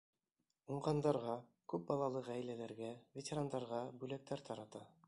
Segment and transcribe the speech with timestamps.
[0.75, 1.35] Уңғандарға,
[1.75, 4.89] күп балалы ғаиләләргә, ветерандарға бүләктәр тарата.